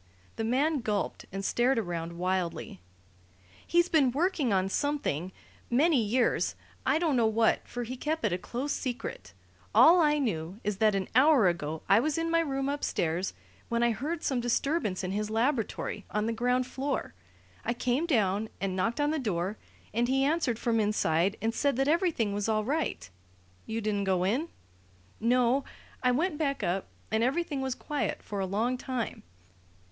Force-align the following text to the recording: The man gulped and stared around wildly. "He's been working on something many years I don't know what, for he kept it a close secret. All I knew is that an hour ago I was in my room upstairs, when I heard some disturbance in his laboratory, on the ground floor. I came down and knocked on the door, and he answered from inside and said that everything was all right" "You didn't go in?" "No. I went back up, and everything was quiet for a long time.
The 0.35 0.43
man 0.43 0.79
gulped 0.79 1.25
and 1.31 1.45
stared 1.45 1.77
around 1.77 2.17
wildly. 2.17 2.79
"He's 3.67 3.87
been 3.87 4.11
working 4.11 4.51
on 4.51 4.67
something 4.67 5.31
many 5.69 6.01
years 6.03 6.55
I 6.87 6.97
don't 6.97 7.15
know 7.15 7.27
what, 7.27 7.67
for 7.67 7.83
he 7.83 7.95
kept 7.95 8.25
it 8.25 8.33
a 8.33 8.39
close 8.39 8.71
secret. 8.73 9.33
All 9.75 9.99
I 10.01 10.17
knew 10.17 10.59
is 10.63 10.77
that 10.77 10.95
an 10.95 11.07
hour 11.13 11.47
ago 11.47 11.83
I 11.87 11.99
was 11.99 12.17
in 12.17 12.31
my 12.31 12.39
room 12.39 12.67
upstairs, 12.67 13.35
when 13.69 13.83
I 13.83 13.91
heard 13.91 14.23
some 14.23 14.39
disturbance 14.41 15.03
in 15.03 15.11
his 15.11 15.29
laboratory, 15.29 16.03
on 16.09 16.25
the 16.25 16.33
ground 16.33 16.65
floor. 16.65 17.13
I 17.63 17.75
came 17.75 18.07
down 18.07 18.49
and 18.59 18.75
knocked 18.75 18.99
on 18.99 19.11
the 19.11 19.19
door, 19.19 19.59
and 19.93 20.07
he 20.07 20.23
answered 20.23 20.57
from 20.57 20.79
inside 20.79 21.37
and 21.43 21.53
said 21.53 21.75
that 21.75 21.87
everything 21.87 22.33
was 22.33 22.49
all 22.49 22.63
right" 22.65 23.07
"You 23.67 23.81
didn't 23.81 24.05
go 24.05 24.23
in?" 24.23 24.49
"No. 25.19 25.63
I 26.01 26.09
went 26.09 26.39
back 26.39 26.63
up, 26.63 26.87
and 27.11 27.23
everything 27.23 27.61
was 27.61 27.75
quiet 27.75 28.23
for 28.23 28.39
a 28.39 28.47
long 28.47 28.79
time. 28.79 29.21